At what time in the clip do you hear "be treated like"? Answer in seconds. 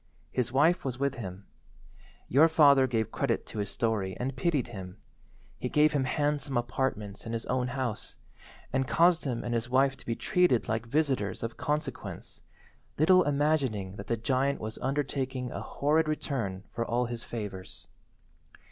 10.07-10.87